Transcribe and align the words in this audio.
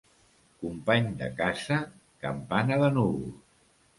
Company 0.63 1.09
de 1.19 1.27
casa, 1.41 1.77
campana 2.25 2.79
de 2.85 2.91
núvols. 2.95 3.39